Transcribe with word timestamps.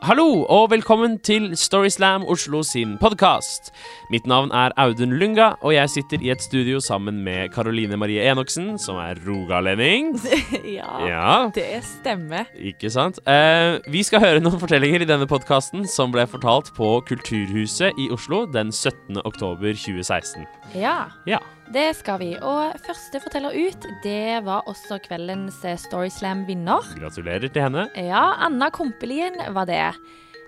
Hallo 0.00 0.46
og 0.48 0.70
velkommen 0.72 1.18
til 1.20 1.50
Storyslam 1.60 2.22
Oslo 2.32 2.62
sin 2.64 2.94
podkast. 3.00 3.68
Mitt 4.10 4.24
navn 4.26 4.48
er 4.56 4.72
Audun 4.80 5.12
Lunga, 5.20 5.50
og 5.60 5.74
jeg 5.74 5.90
sitter 5.92 6.22
i 6.24 6.30
et 6.32 6.40
studio 6.42 6.80
sammen 6.80 7.18
med 7.26 7.50
Karoline 7.52 7.98
Marie 8.00 8.24
Enoksen, 8.32 8.78
som 8.80 8.96
er 9.02 9.20
rogalending. 9.26 10.14
ja, 10.78 10.88
Ja, 11.06 11.34
det 11.54 11.82
stemmer. 11.84 12.48
ikke 12.56 12.90
sant? 12.90 13.20
Eh, 13.28 13.76
vi 13.92 14.02
skal 14.06 14.24
høre 14.24 14.40
noen 14.40 14.60
fortellinger 14.62 15.04
i 15.04 15.10
denne 15.10 15.28
podkasten 15.28 15.84
som 15.88 16.14
ble 16.16 16.24
fortalt 16.32 16.72
på 16.78 16.94
Kulturhuset 17.10 18.00
i 18.00 18.08
Oslo 18.14 18.46
den 18.48 18.72
17. 18.72 19.20
oktober 19.24 19.74
2016. 19.76 20.48
Ja, 20.80 21.10
Ja. 21.28 21.42
Det 21.74 21.86
skal 21.98 22.18
vi. 22.22 22.30
Og 22.42 22.74
første 22.86 23.20
forteller 23.22 23.54
ut, 23.54 23.86
det 24.04 24.40
var 24.46 24.66
også 24.70 24.98
kveldens 25.04 25.60
eh, 25.64 25.78
Storyslam-vinner. 25.78 26.88
Gratulerer 26.98 27.48
til 27.52 27.62
henne. 27.68 27.86
Ja, 27.94 28.24
Anna 28.46 28.70
Kompelien 28.74 29.38
var 29.54 29.68
det. 29.70 29.82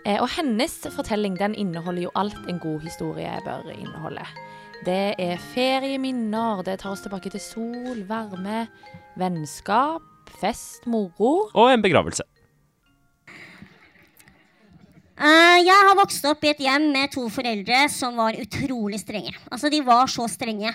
Eh, 0.04 0.18
Og 0.18 0.28
hennes 0.34 0.74
fortelling 0.96 1.38
den 1.38 1.54
inneholder 1.54 2.08
jo 2.08 2.14
alt 2.18 2.48
en 2.50 2.58
god 2.62 2.82
historie 2.82 3.30
bør 3.46 3.70
inneholde. 3.74 4.26
Det 4.82 5.14
er 5.22 5.38
ferieminner, 5.52 6.64
det 6.66 6.80
tar 6.82 6.90
oss 6.96 7.04
tilbake 7.04 7.30
til 7.30 7.40
sol, 7.40 8.02
varme, 8.08 8.64
vennskap, 9.14 10.02
fest, 10.40 10.88
moro. 10.90 11.48
Og 11.54 11.70
en 11.70 11.84
begravelse. 11.84 12.26
Eh, 15.12 15.58
jeg 15.60 15.76
har 15.76 15.96
vokst 15.98 16.24
opp 16.24 16.40
i 16.46 16.50
et 16.54 16.62
hjem 16.64 16.86
med 16.94 17.10
to 17.12 17.26
foreldre 17.28 17.82
som 17.92 18.16
var 18.16 18.38
utrolig 18.40 19.02
strenge. 19.02 19.34
Altså, 19.50 19.68
De 19.68 19.82
var 19.84 20.08
så 20.08 20.24
strenge. 20.28 20.72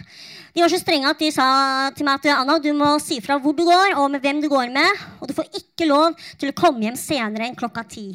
De 0.53 0.61
var 0.61 0.69
så 0.69 0.77
strenge 0.77 1.09
at 1.09 1.17
de 1.17 1.31
sa 1.33 1.89
til 1.97 2.05
meg 2.05 2.21
at 2.21 2.37
Anna, 2.37 2.59
du 2.59 2.69
må 2.77 2.99
si 3.01 3.19
fra 3.19 3.39
hvor 3.41 3.57
du 3.57 3.65
går 3.65 3.97
og 3.97 4.11
med 4.11 4.21
hvem 4.21 4.41
du 4.41 4.47
går 4.49 4.69
med. 4.69 5.03
Og 5.21 5.27
du 5.27 5.33
får 5.33 5.49
ikke 5.57 5.89
lov 5.89 6.13
til 6.37 6.53
å 6.53 6.57
komme 6.57 6.85
hjem 6.85 6.99
senere 6.99 7.49
enn 7.49 7.57
klokka 7.57 7.83
ti. 7.89 8.11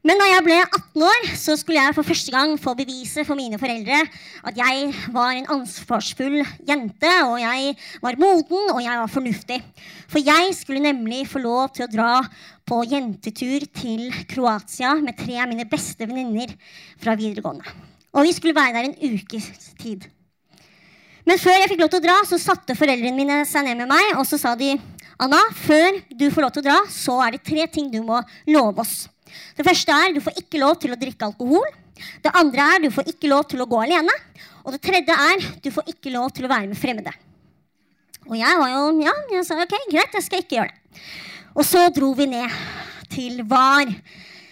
Men 0.00 0.16
da 0.16 0.26
jeg 0.30 0.44
ble 0.46 0.56
18 0.56 1.02
år, 1.04 1.26
så 1.36 1.54
skulle 1.60 1.76
jeg 1.76 1.92
for 1.92 2.08
første 2.08 2.32
gang 2.32 2.54
få 2.60 2.72
bevise 2.78 3.20
for 3.28 3.36
mine 3.36 3.58
foreldre 3.60 3.98
at 4.48 4.56
jeg 4.56 4.94
var 5.12 5.34
en 5.36 5.50
ansvarsfull 5.58 6.38
jente, 6.68 7.10
og 7.26 7.36
jeg 7.42 7.74
var 8.00 8.16
moden, 8.22 8.70
og 8.72 8.80
jeg 8.80 8.96
var 9.02 9.12
fornuftig. 9.12 9.58
For 10.08 10.24
jeg 10.24 10.54
skulle 10.56 10.80
nemlig 10.86 11.26
få 11.28 11.42
lov 11.44 11.74
til 11.76 11.84
å 11.84 11.90
dra 11.92 12.14
på 12.64 12.80
jentetur 12.88 13.68
til 13.76 14.08
Kroatia 14.30 14.94
med 15.02 15.20
tre 15.20 15.36
av 15.44 15.52
mine 15.52 15.68
beste 15.68 16.08
venninner 16.08 16.56
fra 17.02 17.18
videregående. 17.20 17.68
Og 18.16 18.24
vi 18.24 18.32
skulle 18.32 18.56
være 18.56 18.80
der 18.80 18.88
en 18.88 19.18
ukes 19.18 19.52
tid. 19.84 20.08
Men 21.28 21.38
før 21.38 21.60
jeg 21.60 21.74
fikk 21.74 21.84
lov 21.84 21.92
til 21.92 22.00
å 22.00 22.08
dra, 22.08 22.18
så 22.24 22.40
satte 22.40 22.78
foreldrene 22.78 23.20
mine 23.20 23.42
seg 23.44 23.68
ned 23.68 23.84
med 23.84 23.92
meg, 23.92 24.16
og 24.16 24.24
så 24.24 24.40
sa 24.40 24.56
de 24.56 24.72
Anna, 25.20 25.44
før 25.52 26.00
du 26.16 26.30
får 26.32 26.46
lov 26.46 26.56
til 26.56 26.64
å 26.64 26.70
dra, 26.70 26.82
så 26.88 27.20
er 27.20 27.36
det 27.36 27.44
tre 27.44 27.68
ting 27.68 27.92
du 27.92 28.00
må 28.00 28.24
love 28.48 28.80
oss. 28.80 29.10
Det 29.56 29.66
første 29.66 29.96
er 29.96 30.14
du 30.14 30.20
får 30.24 30.38
ikke 30.42 30.60
lov 30.62 30.76
til 30.82 30.94
å 30.94 30.98
drikke 31.00 31.28
alkohol. 31.28 31.66
Det 32.24 32.32
andre 32.36 32.68
er 32.74 32.84
du 32.84 32.90
får 32.94 33.10
ikke 33.12 33.30
lov 33.30 33.44
til 33.50 33.62
å 33.62 33.68
gå 33.68 33.80
alene. 33.82 34.14
Og 34.64 34.74
det 34.74 34.82
tredje 34.84 35.16
er 35.16 35.44
du 35.64 35.70
får 35.74 35.90
ikke 35.94 36.12
lov 36.14 36.30
til 36.36 36.46
å 36.46 36.52
være 36.52 36.70
med 36.70 36.78
fremmede. 36.80 37.12
Og 38.28 38.36
jeg 38.38 38.60
var 38.60 38.72
jo 38.74 38.82
Ja, 39.02 39.14
jeg 39.32 39.46
sa 39.48 39.58
ok, 39.60 39.76
greit, 39.90 40.16
jeg 40.16 40.26
skal 40.26 40.44
ikke 40.44 40.58
gjøre 40.60 40.74
det. 40.74 41.04
Og 41.56 41.66
så 41.66 41.86
dro 41.94 42.12
vi 42.14 42.28
ned 42.30 42.52
til 43.10 43.40
Var, 43.48 43.90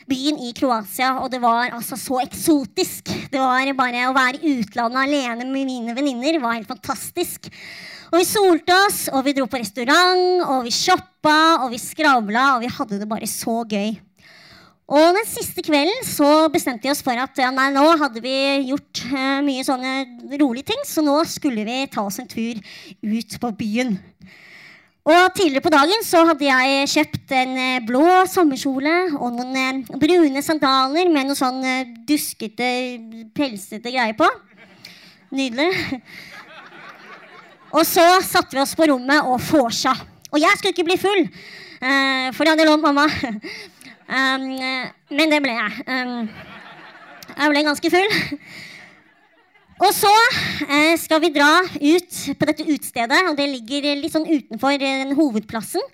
byen 0.09 0.41
i 0.43 0.55
Kroatia, 0.57 1.13
og 1.23 1.29
det 1.31 1.39
var 1.43 1.71
altså 1.77 1.99
så 2.01 2.23
eksotisk. 2.25 3.13
Det 3.31 3.39
var 3.39 3.71
bare 3.79 4.09
å 4.09 4.17
være 4.17 4.41
i 4.41 4.57
utlandet 4.63 5.05
alene 5.05 5.47
med 5.47 5.69
mine 5.69 5.95
venninner 5.95 6.41
var 6.43 6.57
helt 6.57 6.71
fantastisk. 6.71 7.51
Og 8.09 8.23
vi 8.23 8.25
solte 8.25 8.75
oss, 8.87 9.03
og 9.13 9.21
vi 9.27 9.37
dro 9.37 9.45
på 9.47 9.61
restaurant, 9.61 10.43
og 10.49 10.65
vi 10.65 10.73
shoppa, 10.73 11.61
og 11.63 11.75
vi 11.75 11.81
skravla, 11.83 12.55
og 12.57 12.65
vi 12.65 12.73
hadde 12.73 13.03
det 13.03 13.09
bare 13.11 13.29
så 13.29 13.61
gøy. 13.69 13.99
Og 14.89 15.13
den 15.13 15.27
siste 15.29 15.61
kvelden 15.61 15.99
så 16.09 16.49
bestemte 16.49 16.87
vi 16.87 16.93
oss 16.95 17.03
for 17.05 17.21
at 17.21 17.37
ja, 17.37 17.51
nei, 17.53 17.67
nå 17.75 17.85
hadde 18.01 18.23
vi 18.25 18.33
gjort 18.71 19.03
eh, 19.11 19.43
mye 19.45 19.65
sånne 19.67 20.39
rolige 20.41 20.71
ting, 20.71 20.81
så 20.89 21.05
nå 21.05 21.19
skulle 21.29 21.67
vi 21.69 21.83
ta 21.93 22.07
oss 22.09 22.17
en 22.23 22.31
tur 22.31 22.57
ut 22.57 23.37
på 23.43 23.51
byen. 23.59 23.99
Og 25.09 25.37
Tidligere 25.37 25.65
på 25.65 25.75
dagen 25.75 26.03
så 26.05 26.25
hadde 26.31 26.49
jeg 26.49 26.89
kjøpt 26.95 27.37
en 27.37 27.55
eh, 27.61 27.85
blå 27.85 28.07
sommerkjole 28.33 28.97
og 29.19 29.37
noen 29.37 29.61
eh, 29.61 30.01
brune 30.01 30.45
sandaler 30.45 31.13
med 31.13 31.29
noe 31.29 31.37
sånn 31.37 31.61
eh, 31.69 31.95
duskete, 32.09 32.73
pelsete 33.37 33.93
greier 33.93 34.17
på. 34.17 34.29
Nydelig. 35.37 36.01
Og 37.77 37.85
så 37.85 38.05
satte 38.25 38.57
vi 38.57 38.65
oss 38.65 38.73
på 38.73 38.89
rommet 38.89 39.29
og 39.29 39.37
vorsa. 39.51 39.93
Og 40.33 40.41
jeg 40.41 40.57
skulle 40.57 40.73
ikke 40.73 40.89
bli 40.89 41.01
full, 41.01 41.27
eh, 41.29 42.29
for 42.33 42.45
det 42.45 42.57
hadde 42.57 42.73
lovt 42.73 42.89
mamma. 42.89 43.05
Um, 44.09 44.49
men 45.13 45.35
det 45.35 45.43
ble 45.45 45.53
jeg. 45.53 45.85
Um, 45.85 46.31
jeg 47.35 47.53
ble 47.53 47.65
ganske 47.67 47.91
full. 47.93 48.15
Og 49.79 49.93
så 49.95 50.11
eh, 50.67 50.97
skal 50.99 51.21
vi 51.23 51.31
dra 51.31 51.51
ut 51.63 52.17
på 52.35 52.47
dette 52.49 52.65
utestedet, 52.67 53.21
og 53.31 53.37
det 53.39 53.47
ligger 53.53 53.93
litt 54.01 54.15
sånn 54.15 54.27
utenfor 54.27 54.75
eh, 54.75 55.05
den 55.05 55.15
hovedplassen. 55.15 55.85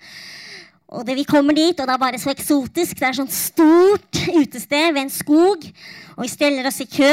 Og 0.95 1.03
det, 1.05 1.17
Vi 1.19 1.25
kommer 1.27 1.53
dit, 1.53 1.77
og 1.77 1.85
det 1.85 1.93
er 1.93 2.01
bare 2.01 2.21
så 2.21 2.31
eksotisk. 2.31 2.97
Det 2.97 3.07
er 3.09 3.17
sånn 3.19 3.29
stort 3.29 4.21
utested 4.31 4.93
ved 4.95 5.03
en 5.03 5.13
skog. 5.13 5.67
Og 6.15 6.23
vi 6.25 6.31
steller 6.31 6.65
oss 6.69 6.81
i 6.81 6.89
kø. 6.89 7.11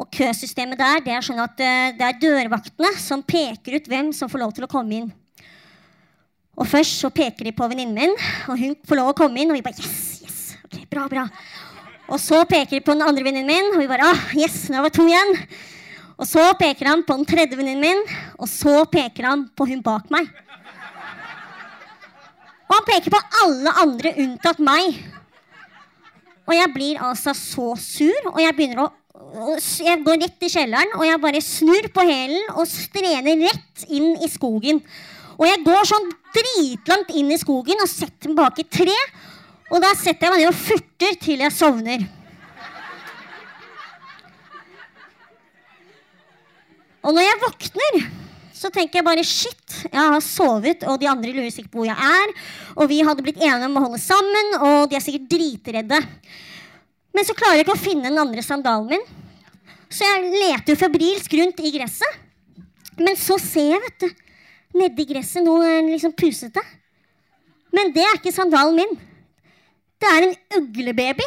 Og 0.00 0.08
køsystemet 0.16 0.80
der 0.80 1.02
det 1.04 1.12
er 1.16 1.24
sånn 1.24 1.40
at 1.40 1.60
eh, 1.64 1.94
det 1.96 2.06
er 2.06 2.20
dørvaktene 2.26 2.92
som 3.00 3.24
peker 3.24 3.78
ut 3.78 3.88
hvem 3.88 4.12
som 4.16 4.32
får 4.32 4.44
lov 4.44 4.54
til 4.56 4.68
å 4.68 4.70
komme 4.70 4.98
inn. 4.98 5.10
Og 6.60 6.68
først 6.68 7.00
så 7.00 7.08
peker 7.14 7.48
de 7.48 7.54
på 7.56 7.68
venninnen 7.70 7.96
min, 7.96 8.14
og 8.52 8.60
hun 8.60 8.76
får 8.86 8.98
lov 8.98 9.12
å 9.14 9.16
komme 9.16 9.40
inn. 9.40 9.52
Og 9.52 9.56
vi 9.56 9.64
bare 9.64 9.80
yes, 9.80 10.20
yes, 10.26 10.40
ok, 10.66 10.82
bra, 10.92 11.06
bra. 11.08 11.24
Og 12.10 12.20
så 12.20 12.42
peker 12.48 12.76
de 12.76 12.84
på 12.84 12.92
den 12.96 13.06
andre 13.06 13.24
venninnen 13.24 13.48
min, 13.48 13.72
og 13.72 13.80
vi 13.80 13.88
bare 13.88 14.10
ah, 14.10 14.24
yes, 14.36 14.66
nå 14.72 14.82
var 14.84 14.92
to 14.92 15.06
igjen. 15.08 15.36
Og 16.20 16.28
så 16.28 16.42
peker 16.60 16.90
han 16.90 17.04
på 17.06 17.16
den 17.16 17.28
tredje 17.28 17.56
venninnen 17.56 17.80
min, 17.80 18.02
og 18.36 18.50
så 18.50 18.82
peker 18.92 19.30
han 19.30 19.46
på 19.56 19.70
hun 19.70 19.80
bak 19.84 20.10
meg. 20.12 20.28
Og 22.68 22.76
han 22.76 22.86
peker 22.86 23.14
på 23.14 23.22
alle 23.44 23.72
andre 23.82 24.12
unntatt 24.20 24.60
meg. 24.62 25.00
Og 26.44 26.52
jeg 26.58 26.72
blir 26.74 27.00
altså 27.06 27.32
så 27.36 27.72
sur, 27.80 28.26
og 28.34 28.40
jeg 28.42 28.56
begynner 28.58 28.84
å 28.84 28.90
jeg 29.30 30.00
går 30.02 30.16
rett 30.24 30.42
i 30.42 30.48
kjelleren, 30.50 30.94
og 30.96 31.04
jeg 31.06 31.20
bare 31.22 31.40
snur 31.44 31.86
på 31.94 32.02
hælen 32.02 32.48
og 32.56 32.66
strener 32.66 33.44
rett 33.44 33.84
inn 33.86 34.16
i 34.18 34.28
skogen. 34.30 34.80
Og 35.40 35.48
jeg 35.48 35.64
går 35.64 35.86
sånn 35.88 36.08
dritlangt 36.36 37.12
inn 37.16 37.32
i 37.32 37.40
skogen 37.40 37.80
og 37.80 37.88
setter 37.88 38.28
meg 38.28 38.40
bak 38.42 38.60
et 38.60 38.68
tre. 38.70 38.96
Og 39.70 39.80
da 39.80 39.94
setter 39.96 40.28
jeg 40.28 40.34
meg 40.34 40.42
ned 40.42 40.50
og 40.50 40.58
furter 40.58 41.16
til 41.22 41.40
jeg 41.40 41.56
sovner. 41.56 42.04
Og 47.00 47.16
når 47.16 47.24
jeg 47.24 47.40
våkner, 47.46 48.00
så 48.52 48.68
tenker 48.68 49.00
jeg 49.00 49.06
bare 49.06 49.24
shit, 49.24 49.76
jeg 49.86 49.96
har 49.96 50.20
sovet, 50.20 50.82
og 50.84 50.98
de 51.00 51.08
andre 51.08 51.32
lurer 51.32 51.48
sikkert 51.48 51.72
på 51.72 51.80
hvor 51.80 51.88
jeg 51.88 51.96
er. 51.96 52.32
Og 52.76 52.90
vi 52.90 53.00
hadde 53.06 53.24
blitt 53.24 53.40
enige 53.40 53.70
om 53.70 53.78
å 53.80 53.86
holde 53.86 54.00
sammen, 54.02 54.50
og 54.60 54.90
de 54.90 54.98
er 54.98 55.04
sikkert 55.04 55.30
dritredde. 55.32 56.00
Men 57.16 57.26
så 57.26 57.36
klarer 57.38 57.56
jeg 57.56 57.64
ikke 57.64 57.78
å 57.78 57.80
finne 57.80 58.10
den 58.10 58.20
andre 58.20 58.44
sandalen 58.44 58.92
min. 58.92 59.06
Så 59.88 60.04
jeg 60.04 60.28
leter 60.28 60.74
jo 60.74 60.82
febrilsk 60.82 61.32
rundt 61.40 61.64
i 61.64 61.72
gresset. 61.72 62.20
Men 63.00 63.16
så 63.16 63.40
ser 63.40 63.72
jeg, 63.72 63.80
vet 63.86 64.04
du, 64.04 64.29
nedi 64.76 65.06
gresset 65.08 65.44
noe 65.44 65.80
liksom 65.88 66.14
pusete. 66.16 66.62
Men 67.74 67.92
det 67.94 68.04
er 68.04 68.18
ikke 68.18 68.34
sandalen 68.34 68.80
min. 68.80 68.98
Det 70.00 70.10
er 70.10 70.26
en 70.26 70.36
uglebaby. 70.58 71.26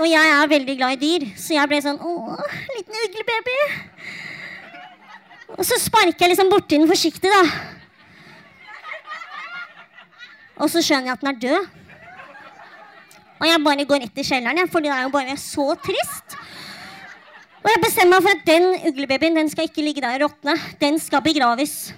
Og 0.00 0.06
jeg 0.08 0.30
er 0.32 0.48
veldig 0.48 0.76
glad 0.78 0.96
i 0.96 1.00
dyr, 1.00 1.26
så 1.36 1.52
jeg 1.58 1.68
ble 1.68 1.80
sånn 1.84 1.98
Å, 2.00 2.36
liten 2.76 3.02
uglebaby. 3.04 3.56
Og 5.58 5.66
så 5.66 5.76
sparker 5.82 6.24
jeg 6.24 6.32
liksom 6.32 6.52
borti 6.52 6.78
den 6.78 6.88
forsiktig, 6.88 7.28
da. 7.28 7.42
Og 10.60 10.70
så 10.72 10.80
skjønner 10.84 11.10
jeg 11.10 11.16
at 11.18 11.24
den 11.24 11.32
er 11.32 11.40
død. 11.42 11.68
Og 13.40 13.46
jeg 13.48 13.64
bare 13.64 13.86
går 13.88 14.02
rett 14.04 14.20
i 14.20 14.24
kjelleren, 14.30 14.68
for 14.72 14.84
det 14.84 14.92
er 14.92 15.04
jo 15.04 15.12
bare 15.12 15.36
så 15.40 15.66
trist. 15.84 16.39
Og 17.60 17.68
jeg 17.68 17.82
bestemmer 17.82 18.16
meg 18.16 18.24
for 18.24 18.38
at 18.38 18.46
den 18.48 18.68
uglebabyen 18.88 19.36
den 19.36 19.50
skal 19.52 19.66
ikke 19.68 19.84
ligge 19.84 20.00
der 20.04 20.22
og 20.24 20.30
råtne. 20.30 20.54
Den 20.80 20.96
skal 21.02 21.20
begraves. 21.24 21.92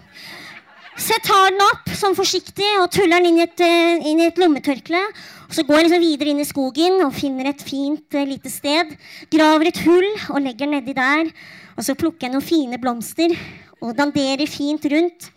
Så 0.99 1.15
jeg 1.15 1.23
tar 1.25 1.53
den 1.53 1.63
opp 1.65 1.93
sånn 1.97 2.17
forsiktig 2.19 2.67
og 2.81 2.91
tuller 2.93 3.23
den 3.23 3.31
inn 3.31 3.39
i 3.41 3.47
et, 3.47 3.61
eh, 3.65 4.03
inn 4.11 4.21
i 4.21 4.27
et 4.29 4.41
lommetørkle. 4.43 5.01
Og 5.49 5.55
så 5.57 5.65
går 5.69 5.79
jeg 5.79 5.87
liksom 5.87 6.03
videre 6.03 6.33
inn 6.33 6.43
i 6.43 6.49
skogen 6.49 6.99
og 7.05 7.15
finner 7.15 7.51
et 7.51 7.63
fint 7.63 8.17
uh, 8.17 8.25
lite 8.25 8.49
sted. 8.49 8.95
Graver 9.33 9.69
et 9.69 9.81
hull 9.85 10.09
og 10.33 10.41
legger 10.41 10.65
den 10.65 10.75
nedi 10.79 10.95
der. 10.97 11.31
Og 11.77 11.85
så 11.85 11.97
plukker 11.97 12.27
jeg 12.27 12.35
noen 12.35 12.45
fine 12.45 12.79
blomster 12.81 13.35
og 13.83 13.97
danderer 13.99 14.49
fint 14.49 14.85
rundt. 14.93 15.29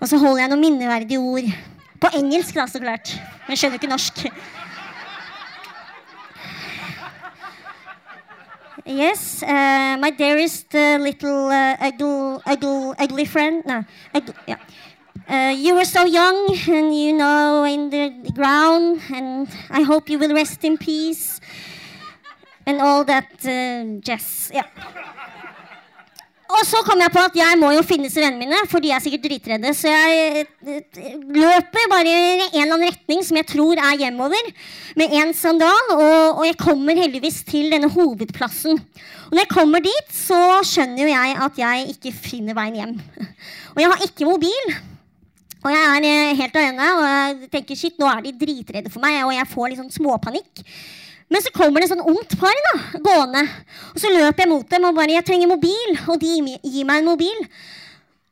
Og 0.00 0.08
så 0.08 0.20
holder 0.20 0.44
jeg 0.44 0.52
noen 0.52 0.64
minneverdige 0.66 1.20
ord. 1.20 1.48
På 2.00 2.12
engelsk, 2.16 2.56
da, 2.56 2.66
så 2.68 2.80
klart. 2.80 3.14
Men 3.44 3.56
jeg 3.56 3.62
skjønner 3.62 3.80
ikke 3.80 3.92
norsk. 3.92 4.22
Yes, 8.86 9.42
uh, 9.42 9.96
my 10.00 10.10
dearest 10.10 10.74
uh, 10.74 10.98
little 11.00 11.48
uh, 11.48 11.76
ugly, 11.80 12.40
ugly, 12.46 12.94
ugly 12.98 13.24
friend. 13.24 13.62
No, 13.66 13.84
ugly, 14.14 14.34
yeah. 14.46 14.56
Uh, 15.28 15.54
you 15.56 15.74
were 15.74 15.84
so 15.84 16.04
young, 16.04 16.56
and 16.68 16.94
you 16.94 17.12
know, 17.12 17.64
in 17.64 17.90
the, 17.90 18.30
ground, 18.32 19.00
and 19.12 19.48
I 19.70 19.82
hope 19.82 20.08
you 20.08 20.18
will 20.18 20.34
rest 20.34 20.64
in 20.64 20.78
peace. 20.78 21.40
And 22.66 22.80
all 22.80 23.04
that 23.04 23.44
uh, 23.44 24.00
jazz. 24.00 24.50
Ja. 24.52 24.64
Og 26.50 26.64
så 26.66 26.80
kom 26.86 26.98
jeg 27.02 27.12
på 27.14 27.22
at 27.22 27.36
jeg 27.38 27.58
må 27.60 27.70
jo 27.76 27.82
finne 27.86 28.08
disse 28.08 28.20
vennene 28.22 28.42
mine, 28.42 28.60
for 28.70 28.82
de 28.82 28.90
er 28.90 29.02
sikkert 29.02 29.26
dritredde. 29.28 29.70
Så 29.76 29.90
jeg 29.92 30.44
eh, 30.66 31.14
løper 31.36 31.88
bare 31.92 32.10
i 32.10 32.18
en 32.48 32.64
eller 32.64 32.76
annen 32.76 32.90
retning 32.90 33.22
som 33.26 33.38
jeg 33.38 33.48
tror 33.52 33.78
er 33.78 34.02
hjemover, 34.02 34.52
med 34.98 35.16
én 35.20 35.34
sandal. 35.36 35.94
Og, 35.94 36.40
og, 36.40 36.44
jeg 36.48 36.58
kommer 36.60 36.98
heldigvis 36.98 37.42
til 37.48 37.70
denne 37.72 37.90
hovedplassen. 37.92 38.80
Og 39.28 39.34
når 39.34 39.44
jeg 39.44 39.52
kommer 39.52 39.84
dit, 39.84 40.14
så 40.14 40.40
skjønner 40.66 41.04
jo 41.04 41.10
jeg 41.12 41.36
at 41.46 41.60
jeg 41.62 41.90
ikke 41.94 42.14
finner 42.16 42.58
veien 42.58 42.80
hjem. 42.80 42.96
Og 43.76 43.78
jeg 43.78 43.92
har 43.92 44.00
ikke 44.02 44.26
mobil. 44.26 44.72
Og 45.60 45.68
jeg 45.70 45.82
er 45.84 46.06
eh, 46.08 46.38
helt 46.38 46.56
alene 46.56 46.86
og 46.96 47.02
jeg 47.04 47.50
tenker 47.52 47.76
shit, 47.76 47.98
nå 48.00 48.08
er 48.08 48.22
de 48.24 48.32
dritredde 48.40 48.90
for 48.90 49.04
meg, 49.04 49.18
og 49.26 49.34
jeg 49.36 49.48
får 49.50 49.68
litt 49.68 49.80
sånn 49.82 49.92
småpanikk. 49.92 50.62
Men 51.30 51.42
så 51.44 51.52
kommer 51.54 51.82
det 51.82 51.90
sånn 51.92 52.02
ungt 52.02 52.32
par 52.40 52.56
da, 52.66 52.72
gående. 52.98 53.44
Og 53.94 54.00
så 54.02 54.10
løper 54.10 54.42
jeg 54.42 54.50
mot 54.50 54.66
dem 54.66 54.86
og 54.88 54.96
bare 54.96 55.14
'Jeg 55.14 55.24
trenger 55.24 55.46
mobil.' 55.46 56.00
Og 56.10 56.18
de 56.18 56.58
gir 56.58 56.84
meg 56.84 56.98
en 56.98 57.10
mobil. 57.12 57.38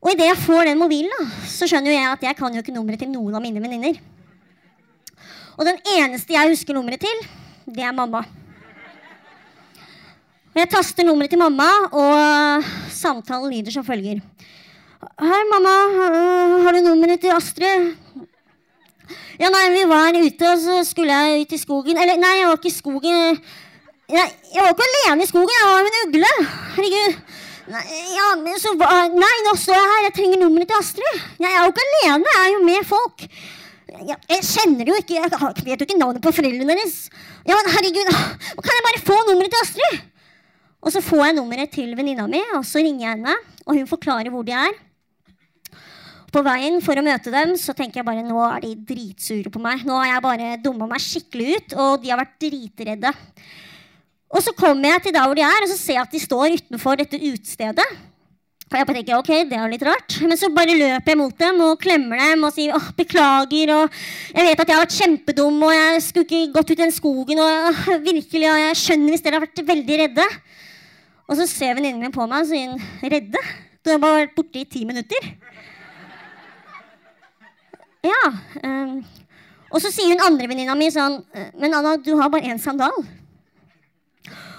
Og 0.02 0.12
idet 0.12 0.26
jeg 0.26 0.38
får 0.38 0.64
den 0.64 0.78
mobilen, 0.78 1.10
da, 1.10 1.26
så 1.46 1.66
skjønner 1.66 1.90
jo 1.90 1.98
jeg 1.98 2.12
at 2.12 2.22
jeg 2.22 2.36
kan 2.36 2.54
jo 2.54 2.62
ikke 2.62 2.74
nummeret 2.74 2.98
til 2.98 3.10
noen 3.10 3.34
av 3.34 3.42
mine 3.42 3.60
venninner. 3.62 3.98
Og 5.58 5.66
den 5.66 5.78
eneste 5.98 6.34
jeg 6.34 6.50
husker 6.50 6.74
nummeret 6.74 7.00
til, 7.02 7.18
det 7.66 7.82
er 7.82 7.92
mamma. 7.92 8.22
Og 10.54 10.60
jeg 10.62 10.70
taster 10.70 11.04
nummeret 11.04 11.30
til 11.30 11.38
mamma, 11.38 11.66
og 11.90 12.64
samtalen 12.94 13.50
lyder 13.50 13.74
som 13.74 13.84
følger. 13.86 14.22
Hei, 15.18 15.42
mamma. 15.50 15.74
Har 16.62 16.72
du 16.72 16.80
nummeret 16.82 17.20
til 17.20 17.34
Astrid? 17.34 17.94
Ja, 19.40 19.50
nei, 19.55 19.64
vi 19.75 19.84
var 19.90 20.16
ute, 20.16 20.52
og 20.52 20.62
så 20.62 20.78
skulle 20.88 21.14
jeg 21.14 21.44
ut 21.44 21.52
i 21.55 21.60
skogen. 21.60 21.99
Eller, 21.99 22.19
nei, 22.20 22.34
jeg 22.40 22.49
var 22.50 22.58
ikke 22.60 22.70
i 22.72 22.76
skogen. 22.76 23.43
Jeg, 24.08 24.32
jeg 24.55 24.64
var 24.64 24.72
ikke 24.72 24.88
alene 24.88 25.26
i 25.26 25.31
skogen, 25.31 25.55
jeg 25.58 25.69
var 25.69 25.87
med 25.87 25.99
en 25.99 26.08
ugle. 26.08 26.32
Herregud. 26.78 27.20
Nei, 27.69 27.84
ja, 28.16 28.26
så, 28.56 28.72
nei, 29.12 29.34
nå 29.44 29.55
står 29.60 29.76
jeg 29.76 29.88
her. 29.93 30.05
Jeg 30.06 30.14
trenger 30.16 30.40
nummeret 30.40 30.70
til 30.70 30.78
Astrid. 30.81 31.22
Jeg 31.37 31.50
er 31.52 31.64
jo 31.66 31.72
ikke 31.75 31.87
alene, 31.88 32.32
jeg 32.32 32.44
er 32.44 32.52
jo 32.55 32.60
med 32.64 32.87
folk. 32.88 33.25
Jeg, 33.88 34.16
jeg 34.31 34.44
kjenner 34.44 34.88
jo 34.90 34.94
ikke 35.00 35.16
Jeg 35.16 35.31
vet 35.32 35.81
jo 35.81 35.87
ikke 35.87 35.96
navnet 35.99 36.25
på 36.25 36.32
foreldrene 36.37 36.76
deres. 36.76 36.96
Ja, 37.49 37.56
men 37.56 37.70
herregud, 37.72 38.11
Kan 38.61 38.76
jeg 38.76 38.87
bare 38.87 39.04
få 39.04 39.16
nummeret 39.28 39.52
til 39.52 39.62
Astrid? 39.64 40.02
Og 40.84 40.93
så 40.94 41.02
får 41.02 41.25
jeg 41.26 41.37
nummeret 41.37 41.72
til 41.75 41.94
venninna 41.99 42.28
mi, 42.31 42.40
og 42.54 42.64
så 42.64 42.81
ringer 42.81 43.04
jeg 43.04 43.16
henne. 43.16 43.34
Og 43.66 43.76
hun 43.76 43.88
forklarer 43.90 44.31
hvor 44.32 44.46
de 44.46 44.54
er. 44.56 44.76
På 46.28 46.42
veien 46.44 46.76
for 46.84 46.98
å 46.98 47.04
møte 47.04 47.32
dem 47.32 47.54
så 47.56 47.72
tenker 47.76 48.02
jeg 48.02 48.08
bare 48.08 48.25
nå 48.26 48.40
er 48.50 48.60
de 48.66 48.75
dritsure 48.90 49.52
på 49.52 49.62
meg. 49.64 49.86
Nå 49.88 49.96
har 49.96 50.10
jeg 50.10 50.25
bare 50.26 50.50
dumma 50.60 50.88
meg 50.90 51.00
skikkelig 51.00 51.54
ut, 51.54 51.78
og 51.80 52.02
de 52.02 52.12
har 52.12 52.20
vært 52.20 52.36
dritredde. 52.44 53.14
Og 54.28 54.44
så 54.44 54.52
kommer 54.52 54.92
jeg 54.92 55.06
til 55.06 55.16
der 55.16 55.25
hvor 55.25 55.38
de 55.38 55.46
er, 55.46 55.64
og 55.64 55.70
så 55.70 55.78
ser 55.80 55.96
jeg 55.96 56.04
at 56.04 56.12
de 56.12 56.20
står 56.20 56.58
utenfor 56.58 57.00
dette 57.00 57.20
utestedet. 57.22 57.88
Og 58.69 58.76
jeg 58.76 58.84
bare 58.84 58.98
tenker, 58.98 59.16
ok, 59.16 59.30
det 59.48 59.56
er 59.56 59.70
litt 59.72 59.84
rart. 59.88 60.19
Men 60.20 60.36
så 60.36 60.50
bare 60.52 60.76
løper 60.76 61.14
jeg 61.14 61.16
mot 61.16 61.38
dem 61.40 61.62
og 61.64 61.78
klemmer 61.80 62.20
dem 62.20 62.44
og 62.44 62.52
sier 62.52 62.75
åh, 62.76 62.90
beklager. 62.98 63.72
Og 63.72 64.00
jeg 64.34 64.44
vet 64.50 64.60
at 64.60 64.69
jeg 64.69 64.76
har 64.76 64.84
vært 64.84 64.98
kjempedum, 64.98 65.62
og 65.64 65.72
jeg 65.72 66.02
skulle 66.04 66.26
ikke 66.28 66.52
gått 66.58 66.75
ut 66.75 66.76
i 66.76 66.82
den 66.82 66.92
skogen. 66.92 67.40
Og 67.40 67.80
virkelig, 68.04 68.44
og 68.52 68.60
jeg 68.66 68.80
skjønner 68.82 69.14
hvis 69.14 69.25
dere 69.25 69.40
har 69.40 69.46
vært 69.46 69.64
veldig 69.72 69.98
redde. 70.02 70.28
Og 71.28 71.40
så 71.40 71.48
ser 71.48 71.78
venninnen 71.78 72.04
min 72.04 72.12
på 72.12 72.28
meg 72.28 72.44
og 72.44 72.52
sier 72.52 73.08
redde? 73.16 73.40
Du 73.80 73.94
har 73.94 74.02
bare 74.04 74.26
vært 74.26 74.36
borte 74.36 74.60
i 74.60 74.69
ti 74.69 74.84
minutter. 74.84 75.32
Ja. 78.08 78.25
Um, 78.64 78.99
og 79.69 79.82
så 79.84 79.93
sier 79.93 80.14
hun 80.14 80.25
andre 80.25 80.49
venninna 80.49 80.76
mi 80.78 80.88
sånn 80.93 81.20
«Eh, 81.37 81.50
Men 81.60 81.76
Anna, 81.76 81.96
du 82.00 82.14
har 82.16 82.31
bare 82.32 82.49
én 82.49 82.60
sandal. 82.62 82.94